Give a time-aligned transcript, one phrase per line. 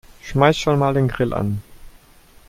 [0.23, 1.61] Schmeiß schon mal den Grill an.